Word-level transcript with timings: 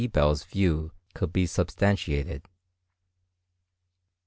Bell's 0.11 0.43
view 0.43 0.93
could 1.13 1.31
be 1.31 1.45
substantiated. 1.45 2.41